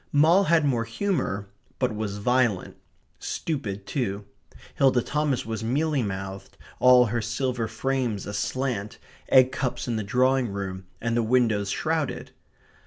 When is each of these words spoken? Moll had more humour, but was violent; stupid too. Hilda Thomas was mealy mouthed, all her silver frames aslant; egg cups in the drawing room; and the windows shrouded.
Moll 0.11 0.45
had 0.45 0.65
more 0.65 0.83
humour, 0.85 1.47
but 1.77 1.93
was 1.95 2.17
violent; 2.17 2.75
stupid 3.19 3.85
too. 3.85 4.25
Hilda 4.73 5.03
Thomas 5.03 5.45
was 5.45 5.63
mealy 5.63 6.01
mouthed, 6.01 6.57
all 6.79 7.05
her 7.05 7.21
silver 7.21 7.67
frames 7.67 8.25
aslant; 8.25 8.97
egg 9.29 9.51
cups 9.51 9.87
in 9.87 9.97
the 9.97 10.03
drawing 10.03 10.47
room; 10.49 10.87
and 10.99 11.15
the 11.15 11.21
windows 11.21 11.69
shrouded. 11.69 12.31